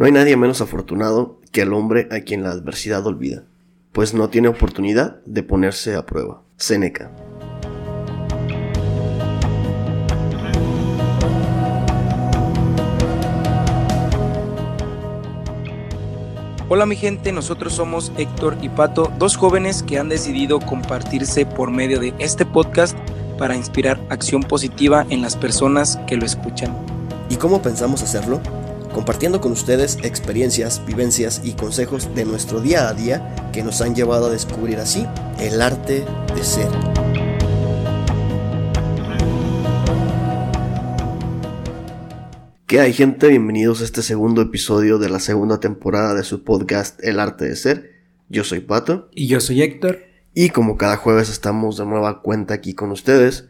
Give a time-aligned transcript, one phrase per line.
[0.00, 3.42] No hay nadie menos afortunado que el hombre a quien la adversidad olvida,
[3.92, 6.40] pues no tiene oportunidad de ponerse a prueba.
[6.56, 7.10] Seneca.
[16.70, 21.70] Hola mi gente, nosotros somos Héctor y Pato, dos jóvenes que han decidido compartirse por
[21.70, 22.96] medio de este podcast
[23.36, 26.74] para inspirar acción positiva en las personas que lo escuchan.
[27.28, 28.40] ¿Y cómo pensamos hacerlo?
[28.92, 33.94] Compartiendo con ustedes experiencias, vivencias y consejos de nuestro día a día que nos han
[33.94, 35.06] llevado a descubrir así
[35.38, 36.04] el arte
[36.34, 36.68] de ser.
[42.66, 43.28] ¿Qué hay gente?
[43.28, 47.54] Bienvenidos a este segundo episodio de la segunda temporada de su podcast El arte de
[47.54, 47.92] ser.
[48.28, 49.08] Yo soy Pato.
[49.14, 50.00] Y yo soy Héctor.
[50.34, 53.48] Y como cada jueves estamos de nueva cuenta aquí con ustedes.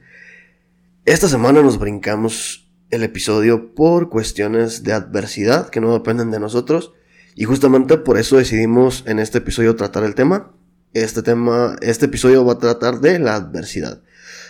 [1.07, 6.93] Esta semana nos brincamos el episodio por cuestiones de adversidad que no dependen de nosotros.
[7.37, 10.53] Y justamente por eso decidimos en este episodio tratar el tema.
[10.93, 14.03] Este tema, este episodio va a tratar de la adversidad.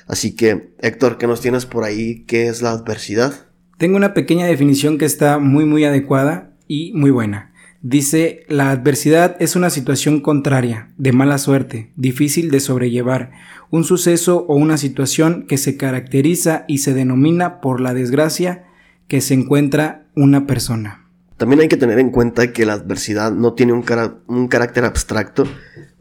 [0.06, 2.24] Así que, Héctor, ¿qué nos tienes por ahí?
[2.26, 3.46] ¿Qué es la adversidad?
[3.78, 7.49] Tengo una pequeña definición que está muy muy adecuada y muy buena.
[7.82, 13.30] Dice, la adversidad es una situación contraria, de mala suerte, difícil de sobrellevar,
[13.70, 18.66] un suceso o una situación que se caracteriza y se denomina por la desgracia
[19.08, 21.06] que se encuentra una persona.
[21.38, 23.82] También hay que tener en cuenta que la adversidad no tiene un,
[24.26, 25.44] un, carácter abstracto.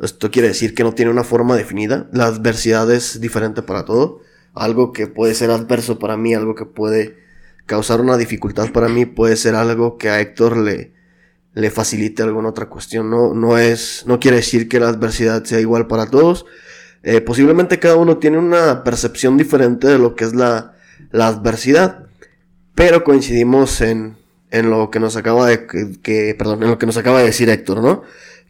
[0.02, 2.10] Esto quiere decir que no tiene una forma definida.
[2.12, 4.20] La adversidad es diferente para todo.
[4.54, 7.16] Algo que puede ser adverso para mí, algo que puede
[7.66, 10.92] causar una dificultad para mí puede ser algo que a Héctor le,
[11.54, 13.10] le facilite alguna otra cuestión.
[13.10, 16.46] No, no es, no quiere decir que la adversidad sea igual para todos.
[17.04, 20.74] Eh, posiblemente cada uno tiene una percepción diferente de lo que es la,
[21.12, 22.08] la adversidad.
[22.76, 24.18] Pero coincidimos en,
[24.52, 25.68] en lo que nos acaba de,
[26.02, 28.04] que, perdón, en lo que nos acaba de decir Héctor, ¿no?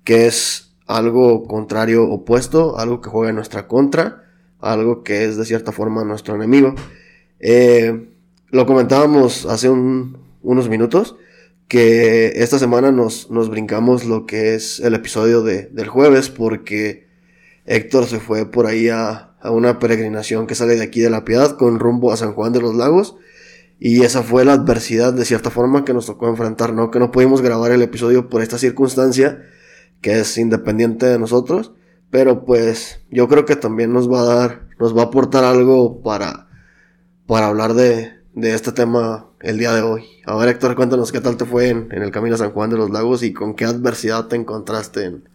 [0.04, 4.24] Que es algo contrario opuesto, algo que juega en nuestra contra,
[4.60, 6.76] algo que es de cierta forma nuestro enemigo.
[7.40, 8.10] Eh,
[8.50, 11.16] lo comentábamos hace unos minutos,
[11.70, 17.08] que esta semana nos, nos, brincamos lo que es el episodio de, del jueves, porque
[17.66, 21.24] Héctor se fue por ahí a, a, una peregrinación que sale de aquí de la
[21.24, 23.18] Piedad con rumbo a San Juan de los Lagos.
[23.80, 26.90] Y esa fue la adversidad de cierta forma que nos tocó enfrentar, ¿no?
[26.90, 29.44] Que no pudimos grabar el episodio por esta circunstancia,
[30.02, 31.74] que es independiente de nosotros.
[32.10, 36.02] Pero pues yo creo que también nos va a dar, nos va a aportar algo
[36.02, 36.50] para,
[37.28, 40.04] para hablar de, de este tema el día de hoy.
[40.26, 42.78] A ver, Héctor, cuéntanos qué tal te fue en, el camino a San Juan de
[42.78, 45.30] los Lagos y con qué adversidad te encontraste en,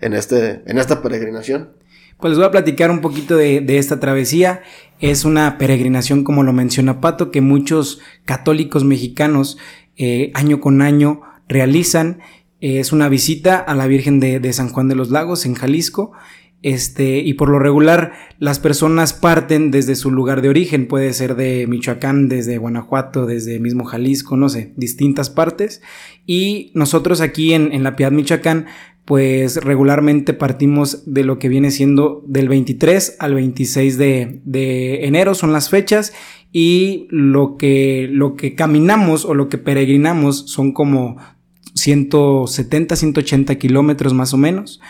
[0.00, 1.70] en, este, en esta peregrinación.
[2.20, 4.62] Pues les voy a platicar un poquito de, de, esta travesía.
[5.00, 9.58] Es una peregrinación, como lo menciona Pato, que muchos católicos mexicanos
[9.96, 12.20] eh, año con año realizan.
[12.60, 16.12] es una visita a la Virgen de, de San Juan de los Lagos en Jalisco
[16.64, 21.36] este, y por lo regular, las personas parten desde su lugar de origen, puede ser
[21.36, 25.82] de Michoacán, desde Guanajuato, desde mismo Jalisco, no sé, distintas partes.
[26.24, 28.64] Y nosotros aquí en, La Piedad, Michoacán,
[29.04, 35.34] pues regularmente partimos de lo que viene siendo del 23 al 26 de, de enero,
[35.34, 36.14] son las fechas,
[36.50, 41.18] y lo que, lo que caminamos o lo que peregrinamos son como
[41.74, 44.80] 170, 180 kilómetros más o menos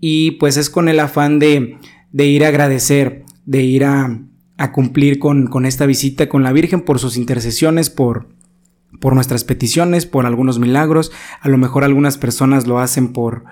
[0.00, 1.78] y pues es con el afán de,
[2.12, 4.20] de ir a agradecer, de ir a,
[4.56, 8.28] a cumplir con, con, esta visita con la Virgen por sus intercesiones, por,
[9.00, 11.12] por nuestras peticiones, por algunos milagros.
[11.40, 13.44] A lo mejor algunas personas lo hacen por,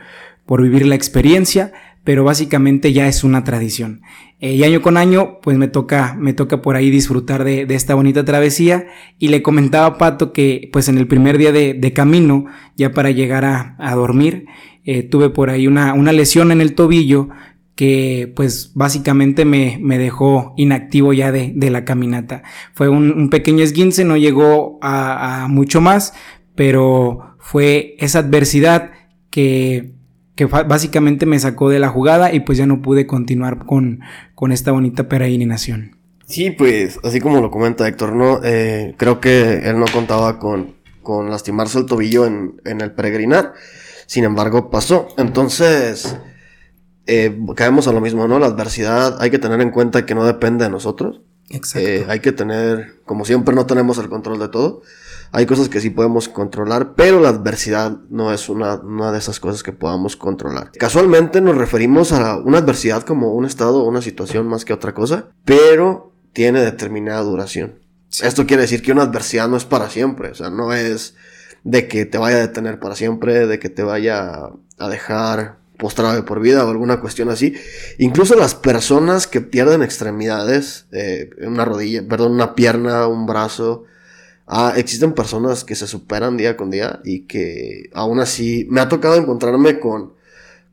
[0.44, 1.72] por vivir la experiencia,
[2.04, 4.02] pero básicamente ya es una tradición.
[4.38, 7.74] Eh, y año con año, pues me toca, me toca por ahí disfrutar de, de,
[7.74, 8.86] esta bonita travesía.
[9.18, 12.46] Y le comentaba a Pato que, pues en el primer día de, de camino,
[12.76, 14.46] ya para llegar a, a dormir,
[14.86, 17.28] eh, tuve por ahí una, una, lesión en el tobillo
[17.74, 22.42] que pues básicamente me, me dejó inactivo ya de, de la caminata.
[22.72, 26.14] Fue un, pequeño esguince, no llegó a, a mucho más,
[26.54, 28.92] pero fue esa adversidad
[29.28, 29.96] que
[30.36, 34.00] que básicamente me sacó de la jugada y pues ya no pude continuar con,
[34.34, 35.96] con esta bonita peregrinación.
[36.26, 38.40] Sí, pues así como lo comenta Héctor, ¿no?
[38.44, 43.54] Eh, creo que él no contaba con, con lastimarse el tobillo en, en el peregrinar.
[44.06, 45.08] Sin embargo, pasó.
[45.16, 46.16] Entonces,
[47.06, 48.38] eh, caemos a lo mismo, ¿no?
[48.38, 51.20] La adversidad hay que tener en cuenta que no depende de nosotros.
[51.50, 51.88] Exacto.
[51.88, 54.82] Eh, hay que tener, como siempre, no tenemos el control de todo.
[55.32, 59.40] Hay cosas que sí podemos controlar, pero la adversidad no es una, una de esas
[59.40, 60.70] cosas que podamos controlar.
[60.72, 64.94] Casualmente nos referimos a una adversidad como un estado o una situación más que otra
[64.94, 67.80] cosa, pero tiene determinada duración.
[68.22, 71.16] Esto quiere decir que una adversidad no es para siempre, o sea, no es
[71.66, 76.14] de que te vaya a detener para siempre, de que te vaya a dejar postrado
[76.14, 77.54] de por vida o alguna cuestión así.
[77.98, 83.82] Incluso las personas que pierden extremidades, eh, una rodilla, perdón, una pierna, un brazo,
[84.46, 88.88] ah, existen personas que se superan día con día y que aún así me ha
[88.88, 90.12] tocado encontrarme con,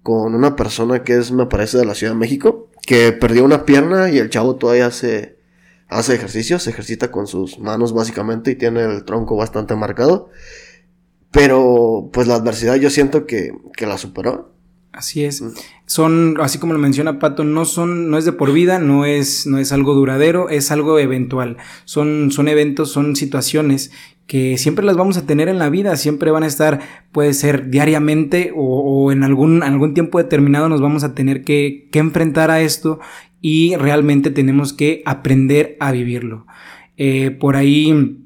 [0.03, 3.65] con una persona que es, me parece, de la Ciudad de México, que perdió una
[3.65, 5.37] pierna y el chavo todavía hace,
[5.87, 10.29] hace ejercicio, se ejercita con sus manos básicamente y tiene el tronco bastante marcado.
[11.33, 14.53] Pero pues la adversidad yo siento que, que la superó
[14.93, 15.43] Así es.
[15.87, 19.47] Son, así como lo menciona Pato, no son, no es de por vida, no es,
[19.47, 21.57] no es algo duradero, es algo eventual.
[21.85, 23.91] Son, son eventos, son situaciones
[24.27, 26.79] que siempre las vamos a tener en la vida, siempre van a estar,
[27.11, 31.99] puede ser diariamente o, en algún, algún tiempo determinado nos vamos a tener que, que
[31.99, 32.99] enfrentar a esto
[33.41, 36.45] y realmente tenemos que aprender a vivirlo.
[36.97, 38.22] Eh, por ahí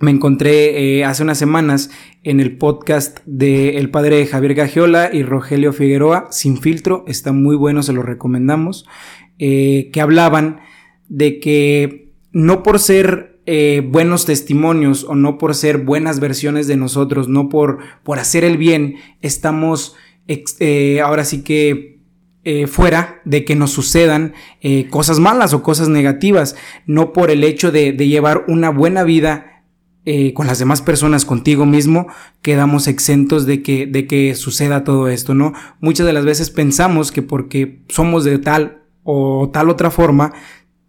[0.00, 1.90] me encontré eh, hace unas semanas
[2.22, 7.32] en el podcast de el padre de Javier Gagiola y Rogelio Figueroa, Sin Filtro, está
[7.32, 8.86] muy bueno, se lo recomendamos,
[9.38, 10.60] eh, que hablaban
[11.08, 16.76] de que no por ser eh, buenos testimonios o no por ser buenas versiones de
[16.76, 19.96] nosotros, no por, por hacer el bien, estamos
[21.02, 21.98] ahora sí que
[22.68, 24.32] fuera de que nos sucedan
[24.88, 26.54] cosas malas o cosas negativas,
[26.86, 29.49] no por el hecho de, de llevar una buena vida
[30.12, 32.08] eh, con las demás personas, contigo mismo,
[32.42, 35.52] quedamos exentos de que, de que suceda todo esto, ¿no?
[35.78, 40.32] Muchas de las veces pensamos que porque somos de tal o tal otra forma,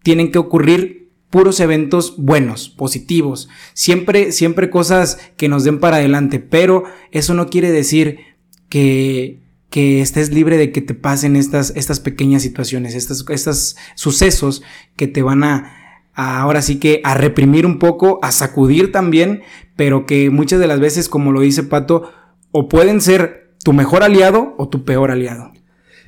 [0.01, 6.39] tienen que ocurrir puros eventos buenos, positivos, siempre, siempre cosas que nos den para adelante,
[6.39, 8.21] pero eso no quiere decir
[8.69, 9.39] que,
[9.69, 14.63] que estés libre de que te pasen estas, estas pequeñas situaciones, estos, estos sucesos
[14.95, 15.80] que te van a,
[16.13, 19.41] ahora sí que a reprimir un poco, a sacudir también,
[19.75, 22.11] pero que muchas de las veces, como lo dice Pato,
[22.51, 25.51] o pueden ser tu mejor aliado o tu peor aliado.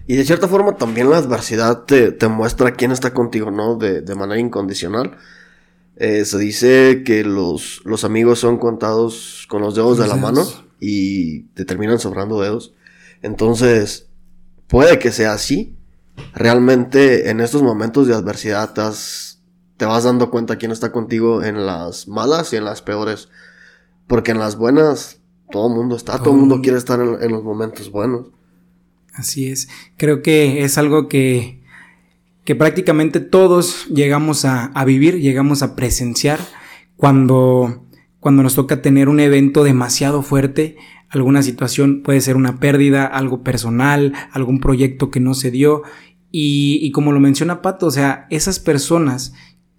[0.05, 3.75] Y de cierta forma también la adversidad te, muestra quién está contigo, ¿no?
[3.75, 5.17] De, manera incondicional.
[5.95, 10.44] Eh, se dice que los, los, amigos son contados con los dedos de la mano
[10.79, 12.73] y te terminan sobrando dedos.
[13.21, 14.07] Entonces,
[14.67, 15.77] puede que sea así.
[16.33, 19.32] Realmente en estos momentos de adversidad has
[19.83, 23.27] te vas dando cuenta quién está contigo en las malas y en las peores.
[24.07, 25.19] Porque en las buenas
[25.51, 28.27] todo el mundo está, todo el mundo quiere estar en, los momentos buenos.
[29.13, 29.68] Así es.
[29.97, 31.62] Creo que es algo que,
[32.45, 36.39] que prácticamente todos llegamos a, a, vivir, llegamos a presenciar
[36.95, 37.83] cuando,
[38.21, 40.77] cuando nos toca tener un evento demasiado fuerte,
[41.09, 45.83] alguna situación puede ser una pérdida, algo personal, algún proyecto que no se dio.
[46.31, 49.33] Y, y como lo menciona Pato, o sea, esas personas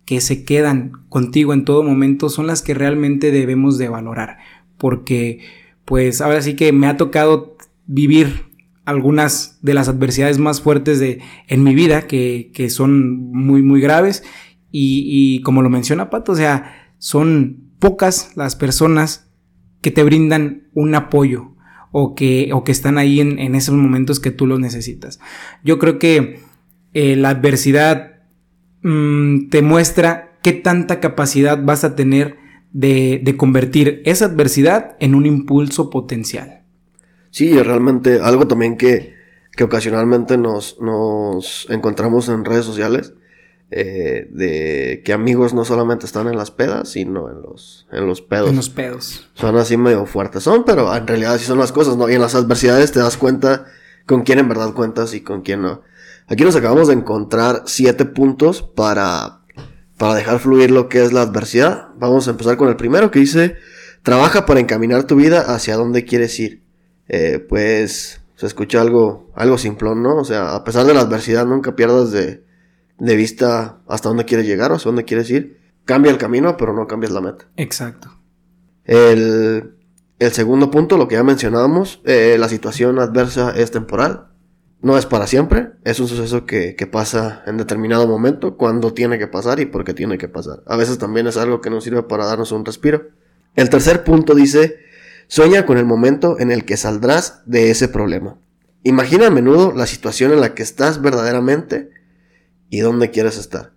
[0.05, 4.39] que se quedan contigo en todo momento son las que realmente debemos de valorar.
[4.77, 5.41] Porque,
[5.85, 7.57] pues ahora sí que me ha tocado
[7.87, 8.53] vivir
[8.85, 13.81] algunas de las adversidades más fuertes de, en mi vida, que, que son muy, muy
[13.81, 14.23] graves.
[14.71, 19.31] Y, y, como lo menciona Pato, o sea, son pocas las personas
[19.81, 21.53] que te brindan un apoyo
[21.93, 25.21] o que, o que están ahí en, en esos momentos que tú los necesitas.
[25.63, 26.41] Yo creo que
[26.93, 28.14] eh, la adversidad
[28.85, 32.37] Mm, te muestra qué tanta capacidad vas a tener
[32.71, 36.65] de, convertir esa adversidad en un impulso potencial.
[37.31, 39.15] Sí, realmente algo también que,
[39.53, 43.15] que ocasionalmente nos, nos, encontramos en redes sociales,
[43.71, 48.21] eh, de que amigos no solamente están en las pedas, sino en los, en los
[48.21, 48.51] pedos.
[48.51, 49.31] En los pedos.
[49.33, 52.11] Son así medio fuertes, son, pero en realidad sí son las cosas, ¿no?
[52.11, 53.65] Y en las adversidades te das cuenta
[54.05, 55.81] con quién en verdad cuentas y con quién no.
[56.27, 59.41] Aquí nos acabamos de encontrar siete puntos para,
[59.99, 61.89] para dejar fluir lo que es la adversidad.
[61.97, 63.57] Vamos a empezar con el primero que dice,
[64.03, 66.63] trabaja para encaminar tu vida hacia donde quieres ir.
[67.09, 70.17] Eh, pues se escucha algo, algo simplón, ¿no?
[70.17, 72.43] O sea, a pesar de la adversidad, nunca pierdas de,
[72.99, 75.61] de vista hasta dónde quieres llegar o hacia dónde quieres ir.
[75.85, 77.45] Cambia el camino, pero no cambias la meta.
[77.57, 78.11] Exacto.
[78.85, 79.75] El,
[80.19, 84.29] el segundo punto, lo que ya mencionábamos, eh, la situación adversa es temporal
[84.85, 89.27] no es para siempre, es un suceso que, pasa en determinado momento, cuando tiene que
[89.27, 90.63] pasar y por qué tiene que pasar.
[90.67, 93.09] A veces también es algo que nos sirve para darnos un respiro.
[93.57, 94.77] El tercer punto dice,
[95.27, 98.37] sueña con el momento en el que saldrás de ese problema.
[98.83, 101.89] Imagina a menudo la situación en la que estás verdaderamente
[102.69, 103.73] y dónde quieres estar.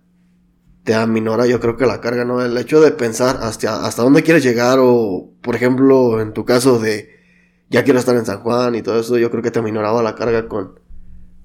[0.84, 2.42] Te aminora yo creo que la carga, ¿no?
[2.42, 6.78] El hecho de pensar hasta, hasta dónde quieres llegar o, por ejemplo, en tu caso
[6.78, 7.08] de
[7.70, 10.14] ya quiero estar en San Juan y todo eso, yo creo que te aminoraba la
[10.14, 10.86] carga con,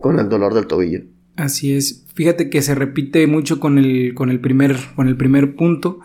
[0.03, 0.99] con el dolor del tobillo.
[1.37, 2.03] Así es.
[2.13, 6.01] Fíjate que se repite mucho con el, con el, primer, con el primer punto,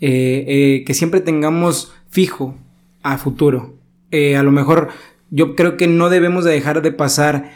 [0.00, 2.54] eh, eh, que siempre tengamos fijo
[3.02, 3.74] a futuro.
[4.12, 4.90] Eh, a lo mejor
[5.30, 7.50] yo creo que no debemos de dejar de pasar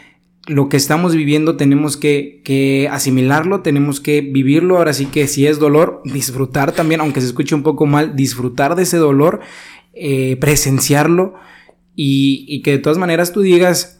[0.47, 4.77] lo que estamos viviendo, tenemos que, que, asimilarlo, tenemos que vivirlo.
[4.77, 8.75] Ahora sí que si es dolor, disfrutar también, aunque se escuche un poco mal, disfrutar
[8.75, 9.39] de ese dolor,
[10.41, 11.35] presenciarlo
[11.95, 13.94] y, que de todas maneras tú digas,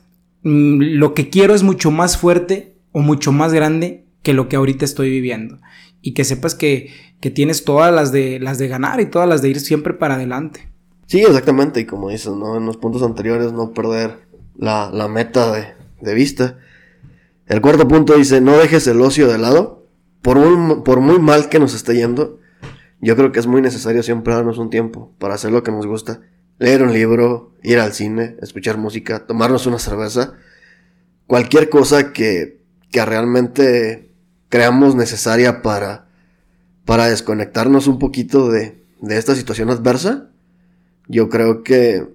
[0.46, 4.86] lo que quiero es mucho más fuerte o mucho más grande que lo que ahorita
[4.86, 5.58] estoy viviendo.
[6.02, 9.42] Y que sepas que, que tienes todas las de, las de ganar y todas las
[9.42, 10.70] de ir siempre para adelante.
[11.08, 12.58] Sí, exactamente, y como dices, ¿no?
[12.58, 14.20] En los puntos anteriores, no perder
[14.56, 15.68] la, la meta de,
[16.02, 16.60] de, vista.
[17.48, 19.88] El cuarto punto dice, no dejes el ocio de lado.
[20.22, 22.40] Por, por muy mal que nos esté yendo,
[23.02, 25.88] yo creo que es muy necesario siempre darnos un tiempo para hacer lo que nos
[25.88, 26.22] gusta.
[26.58, 30.34] Leer un libro, ir al cine, escuchar música, tomarnos una cerveza.
[31.28, 34.12] Cualquier cosa que, que realmente
[34.50, 36.08] creamos necesaria para,
[36.86, 40.30] para desconectarnos un poquito de, de esta situación adversa
[41.08, 42.08] yo creo que,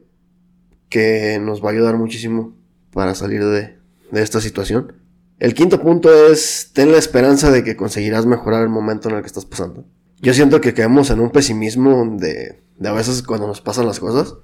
[0.89, 2.57] que nos va a ayudar muchísimo
[2.93, 3.79] para salir de,
[4.11, 4.95] de esta situación.
[5.39, 9.23] El quinto punto es, ten la esperanza de que conseguirás mejorar el momento en el
[9.23, 9.87] que estás pasando.
[10.21, 14.01] Yo siento que caemos en un pesimismo de, de a veces cuando nos pasan las
[14.01, 14.35] cosas,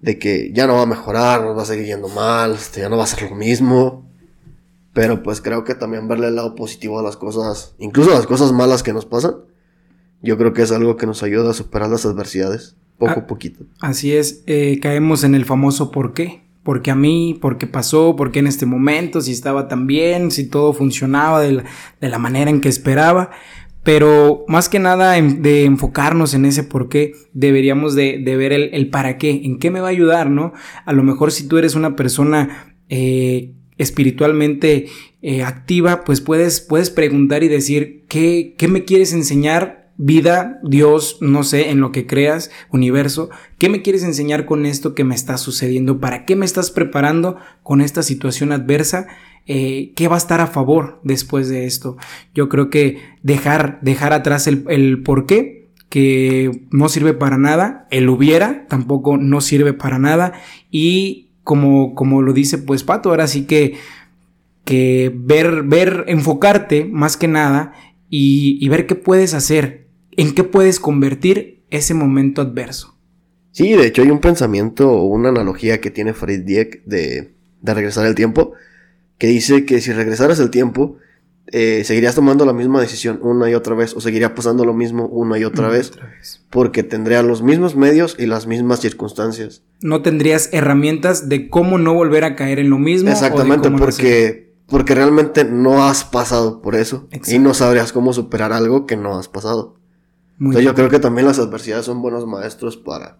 [0.00, 2.88] de que ya no va a mejorar, nos va a seguir yendo mal, este, ya
[2.88, 4.08] no va a ser lo mismo.
[4.94, 8.26] Pero pues creo que también verle el lado positivo a las cosas, incluso a las
[8.26, 9.34] cosas malas que nos pasan,
[10.22, 13.26] yo creo que es algo que nos ayuda a superar las adversidades poco a ah,
[13.26, 13.64] poquito.
[13.80, 16.46] Así es, eh, caemos en el famoso por qué.
[16.64, 20.74] Porque a mí, porque pasó, porque en este momento, si estaba tan bien, si todo
[20.74, 21.64] funcionaba de la,
[22.00, 23.30] de la manera en que esperaba.
[23.88, 28.90] Pero más que nada de enfocarnos en ese por qué, deberíamos de, ver el, el,
[28.90, 30.52] para qué, en qué me va a ayudar, ¿no?
[30.84, 34.88] A lo mejor si tú eres una persona eh, espiritualmente
[35.22, 41.16] eh, activa, pues puedes, puedes preguntar y decir, ¿qué, ¿qué me quieres enseñar vida, Dios,
[41.22, 45.14] no sé, en lo que creas, universo, ¿qué me quieres enseñar con esto que me
[45.14, 45.98] está sucediendo?
[45.98, 49.06] ¿Para qué me estás preparando con esta situación adversa?
[49.48, 51.96] Eh, ¿Qué va a estar a favor después de esto?
[52.34, 57.86] Yo creo que dejar, dejar atrás el, el por qué, que no sirve para nada,
[57.90, 60.34] el hubiera tampoco no sirve para nada
[60.70, 63.76] y como, como lo dice pues Pato, ahora sí que,
[64.64, 67.72] que ver, ver, enfocarte más que nada
[68.10, 72.98] y, ver qué puedes hacer en qué puedes convertir ese momento adverso.
[73.50, 78.06] Sí, de hecho hay un pensamiento una analogía que tiene Farid Dieck de, de regresar
[78.06, 78.52] el tiempo,
[79.18, 80.96] que dice que si regresaras el tiempo,
[81.50, 85.06] eh, seguirías tomando la misma decisión una y otra vez, o seguiría pasando lo mismo
[85.06, 89.62] una y otra, vez, otra vez, porque tendría los mismos medios y las mismas circunstancias.
[89.80, 93.10] No tendrías herramientas de cómo no volver a caer en lo mismo.
[93.10, 98.86] Exactamente, porque, porque realmente no has pasado por eso y no sabrías cómo superar algo
[98.86, 99.76] que no has pasado.
[100.38, 103.18] Entonces, yo creo que también las adversidades son buenos maestros para,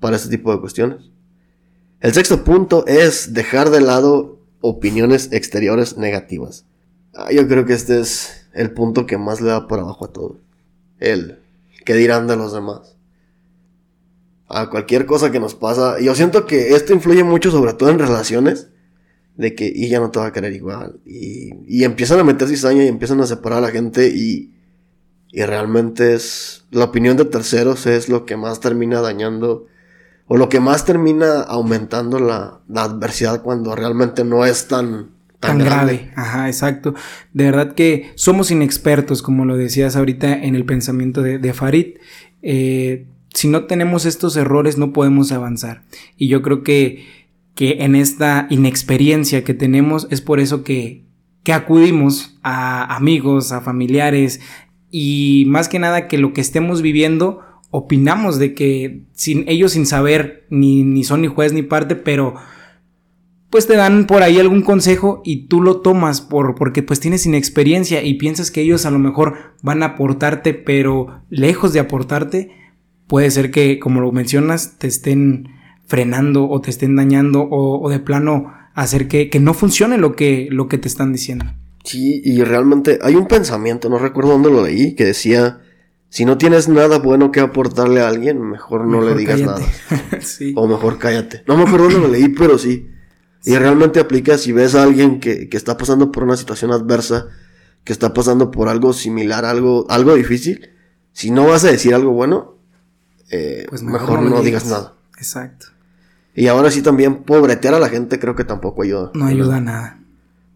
[0.00, 1.10] para este tipo de cuestiones.
[2.00, 6.66] El sexto punto es dejar de lado opiniones exteriores negativas.
[7.14, 10.12] Ah, yo creo que este es el punto que más le da por abajo a
[10.12, 10.38] todo.
[10.98, 11.40] El
[11.84, 12.96] que dirán de los demás.
[14.46, 16.00] A cualquier cosa que nos pasa.
[16.00, 18.68] Yo siento que esto influye mucho, sobre todo en relaciones.
[19.36, 21.00] De que, y ya no te va a querer igual.
[21.06, 24.08] Y, y empiezan a meter cizaña y empiezan a separar a la gente.
[24.08, 24.54] Y
[25.30, 29.66] y realmente es la opinión de terceros es lo que más termina dañando
[30.28, 35.08] o lo que más termina aumentando la, la adversidad cuando realmente no es tan,
[35.40, 35.96] tan, tan grave.
[35.96, 36.12] grave.
[36.16, 36.94] Ajá, exacto.
[37.32, 41.96] De verdad que somos inexpertos, como lo decías ahorita en el pensamiento de, de Farid.
[42.42, 45.82] Eh, si no tenemos estos errores no podemos avanzar.
[46.16, 47.06] Y yo creo que,
[47.54, 51.04] que en esta inexperiencia que tenemos es por eso que,
[51.42, 54.40] que acudimos a amigos, a familiares,
[54.90, 59.86] y más que nada que lo que estemos viviendo opinamos de que sin ellos sin
[59.86, 62.34] saber ni, ni son ni juez ni parte, pero
[63.50, 67.26] pues te dan por ahí algún consejo y tú lo tomas por, porque pues tienes
[67.26, 72.50] inexperiencia y piensas que ellos a lo mejor van a aportarte, pero lejos de aportarte,
[73.06, 75.48] puede ser que, como lo mencionas, te estén
[75.86, 80.14] frenando o te estén dañando o, o de plano hacer que, que no funcione lo
[80.14, 81.46] que, lo que te están diciendo.
[81.84, 85.60] Sí, y realmente hay un pensamiento, no recuerdo dónde lo leí, que decía,
[86.10, 89.62] si no tienes nada bueno que aportarle a alguien, mejor no mejor le digas cállate.
[89.90, 90.20] nada.
[90.22, 90.54] sí.
[90.56, 91.42] O mejor cállate.
[91.46, 92.90] No me acuerdo dónde lo leí, pero sí.
[93.40, 93.52] sí.
[93.52, 97.26] Y realmente aplica si ves a alguien que, que, está pasando por una situación adversa,
[97.84, 100.70] que está pasando por algo similar, algo, algo difícil,
[101.12, 102.56] si no vas a decir algo bueno,
[103.30, 104.64] eh, pues mejor, mejor, no, no digas.
[104.64, 104.94] digas nada.
[105.18, 105.66] Exacto.
[106.34, 109.10] Y ahora sí también pobretear a la gente creo que tampoco ayuda.
[109.14, 109.98] No ayuda nada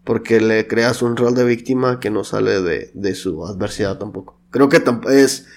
[0.03, 4.37] porque le creas un rol de víctima que no sale de, de su adversidad tampoco.
[4.53, 4.81] Creo que
[5.11, 5.47] es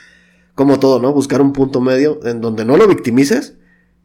[0.55, 1.13] como todo, ¿no?
[1.13, 3.55] Buscar un punto medio en donde no lo victimices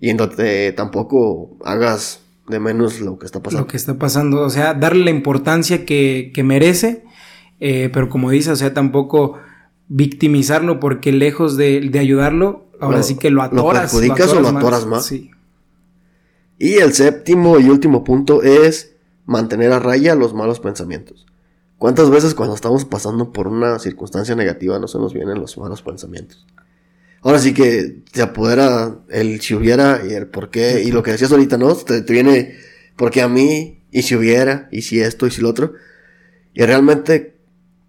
[0.02, 2.20] y en donde tampoco hagas
[2.50, 3.64] de menos lo que está pasando.
[3.64, 7.06] Lo que está pasando, o sea, darle la importancia que, que merece,
[7.62, 9.40] eh, pero como dice, o sea, tampoco
[9.88, 13.94] victimizarlo porque lejos de, de ayudarlo, ahora sí que lo atoras.
[13.94, 15.06] ¿Lo perjudicas o lo atoras más?
[15.06, 15.32] Sí.
[16.58, 18.94] Y el séptimo y último punto es
[19.26, 21.26] mantener a raya los malos pensamientos.
[21.82, 25.82] ¿Cuántas veces cuando estamos pasando por una circunstancia negativa no se nos vienen los malos
[25.82, 26.46] pensamientos?
[27.22, 30.84] Ahora sí que se apodera el si hubiera y el por qué.
[30.86, 31.74] Y lo que decías ahorita, ¿no?
[31.74, 32.54] Te, viene
[32.96, 35.74] porque a mí, y si hubiera, y si esto, y si lo otro.
[36.54, 37.38] Y realmente,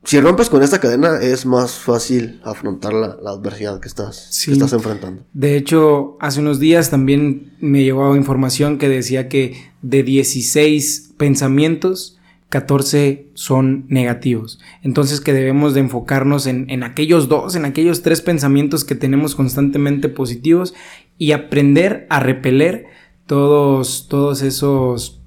[0.04, 4.72] si rompes con esta cadena, es más fácil afrontar la, adversidad que estás, que estás
[4.72, 5.22] enfrentando.
[5.34, 12.16] De hecho, hace unos días también me llegó información que decía que de 16 pensamientos,
[12.52, 14.60] 14 son negativos.
[14.82, 20.10] Entonces que debemos de enfocarnos en, aquellos dos, en aquellos tres pensamientos que tenemos constantemente
[20.10, 20.74] positivos
[21.16, 22.84] y aprender a repeler
[23.26, 25.22] todos, todos esos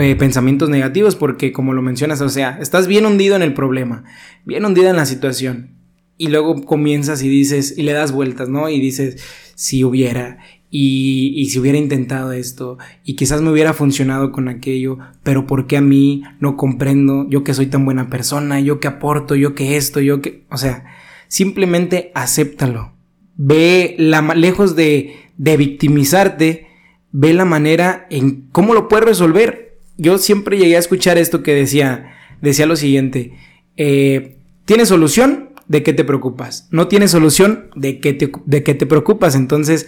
[0.00, 4.02] eh, pensamientos negativos porque como lo mencionas, o sea, estás bien hundido en el problema,
[4.44, 5.81] bien hundida en la situación
[6.22, 8.68] y luego comienzas y dices y le das vueltas, ¿no?
[8.68, 9.20] Y dices,
[9.56, 10.38] si hubiera,
[10.70, 15.78] y, si hubiera intentado esto y quizás me hubiera funcionado con aquello, pero ¿por qué
[15.78, 17.26] a mí no comprendo?
[17.28, 20.44] Yo que soy tan buena persona, yo que aporto, yo que esto, yo que...
[20.48, 20.84] O sea,
[21.26, 22.92] simplemente acéptalo.
[23.34, 26.68] Ve la, lejos de, de victimizarte,
[27.10, 29.80] ve la manera en cómo lo puedes resolver.
[29.98, 33.32] Yo siempre llegué a escuchar esto que decía, decía lo siguiente,
[33.76, 35.51] eh, ¿tienes solución?
[35.72, 36.68] ¿De qué te preocupas?
[36.70, 39.34] No tienes solución, ¿de qué te, de qué te preocupas?
[39.34, 39.86] Entonces,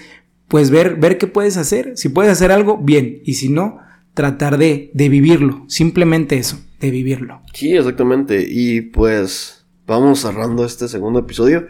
[0.49, 1.93] pues ver, ver qué puedes hacer.
[1.99, 3.21] Si puedes hacer algo, bien.
[3.27, 3.81] Y si no,
[4.15, 5.67] tratar de, de vivirlo.
[5.69, 7.43] Simplemente eso, de vivirlo.
[7.53, 8.47] Sí, exactamente.
[8.49, 11.67] Y pues vamos cerrando este segundo episodio.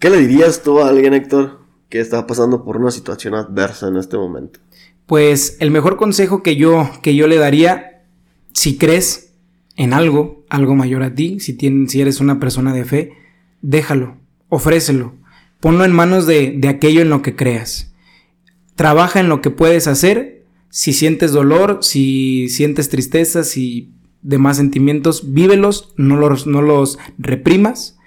[0.00, 3.98] ¿Qué le dirías tú a alguien, Héctor, que está pasando por una situación adversa en
[3.98, 4.58] este momento?
[5.06, 8.02] Pues el mejor consejo que yo, que yo le daría,
[8.52, 9.32] si crees
[9.76, 13.23] en algo, algo mayor a ti, si, tienes, si eres una persona de fe,
[13.64, 14.16] déjalo,
[14.48, 15.14] ofrécelo,
[15.60, 17.94] ponlo en manos de, de aquello en lo que creas
[18.74, 20.44] trabaja en lo que puedes hacer.
[20.68, 27.98] Si sientes dolor, si sientes tristeza, si demás sentimientos, vívelos, no los, no los reprimas,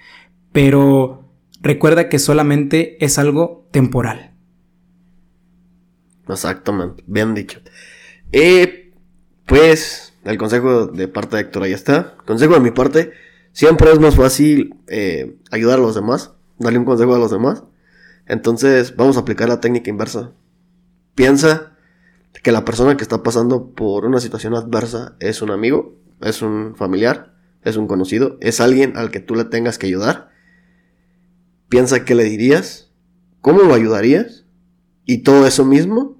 [0.52, 1.30] pero
[1.62, 4.34] recuerda que solamente es algo temporal.
[6.28, 7.60] Exactamente, bien dicho.
[8.32, 8.92] Eh,
[9.46, 12.16] pues el consejo de parte de Héctor ahí está.
[12.26, 13.12] Consejo de mi parte,
[13.52, 17.64] siempre es más fácil eh, ayudar a los demás, darle un consejo a los demás.
[18.26, 20.32] Entonces vamos a aplicar la técnica inversa.
[21.14, 21.72] Piensa
[22.42, 26.76] que la persona que está pasando por una situación adversa es un amigo, es un
[26.76, 30.30] familiar, es un conocido, es alguien al que tú le tengas que ayudar.
[31.68, 32.92] Piensa qué le dirías,
[33.40, 34.44] cómo lo ayudarías
[35.04, 36.17] y todo eso mismo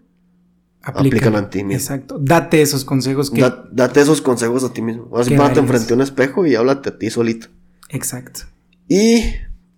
[0.88, 1.81] aplícalo en ti mismo.
[1.81, 2.18] Exacto.
[2.20, 3.40] Date esos consejos que.
[3.72, 5.07] date esos consejos a ti mismo.
[5.07, 7.48] Vas párate enfrente a un espejo y háblate a ti solito.
[7.88, 8.40] Exacto.
[8.88, 9.24] Y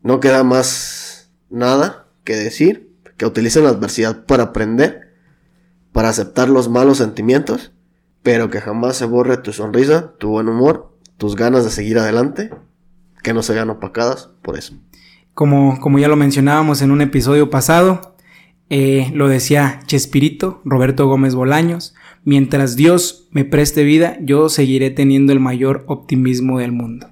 [0.03, 5.11] no queda más nada que decir que utilicen la adversidad para aprender
[5.93, 7.73] para aceptar los malos sentimientos,
[8.23, 12.51] pero que jamás se borre tu sonrisa, tu buen humor, tus ganas de seguir adelante,
[13.23, 14.75] que no se vean opacadas por eso.
[15.35, 18.10] Como, como ya lo mencionábamos en un episodio pasado,
[18.71, 25.33] eh, lo decía Chespirito, Roberto Gómez Bolaños, mientras Dios me preste vida, yo seguiré teniendo
[25.33, 27.09] el mayor optimismo del mundo.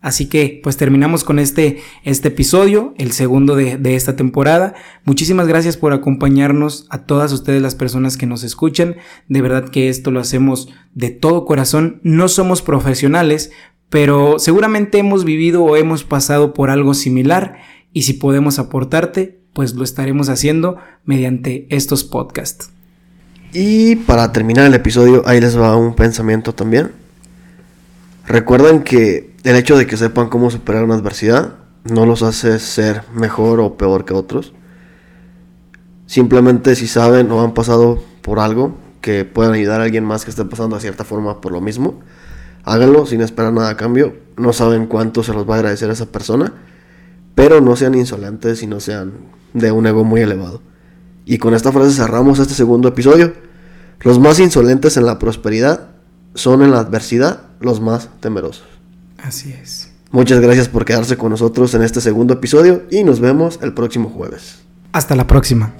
[0.00, 4.74] Así que pues terminamos con este, este episodio, el segundo de, de, esta temporada.
[5.04, 8.96] Muchísimas gracias por acompañarnos a todas ustedes las personas que nos escuchan.
[9.28, 12.00] De verdad que esto lo hacemos de todo corazón.
[12.04, 13.50] No somos profesionales,
[13.90, 17.58] pero seguramente hemos vivido o hemos pasado por algo similar
[17.92, 22.70] y si podemos aportarte, pues lo estaremos haciendo mediante estos podcasts.
[23.52, 26.92] Y para terminar el episodio, ahí les va un pensamiento también.
[28.24, 33.02] Recuerden que el hecho de que sepan cómo superar una adversidad no los hace ser
[33.12, 34.52] mejor o peor que otros.
[36.06, 40.30] Simplemente si saben o han pasado por algo que puedan ayudar a alguien más que
[40.30, 41.98] esté pasando de cierta forma por lo mismo,
[42.62, 44.14] háganlo sin esperar nada a cambio.
[44.36, 46.52] No saben cuánto se los va a agradecer a esa persona,
[47.34, 50.62] pero no sean insolentes y no sean de un ego muy elevado.
[51.24, 53.34] Y con esta frase cerramos este segundo episodio.
[54.00, 55.88] Los más insolentes en la prosperidad
[56.34, 58.64] son en la adversidad los más temerosos.
[59.18, 59.90] Así es.
[60.10, 64.08] Muchas gracias por quedarse con nosotros en este segundo episodio y nos vemos el próximo
[64.08, 64.60] jueves.
[64.92, 65.74] Hasta la próxima.